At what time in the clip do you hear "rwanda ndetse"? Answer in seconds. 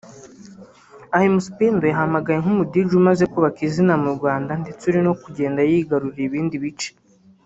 4.17-4.83